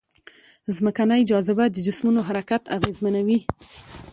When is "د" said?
1.71-1.77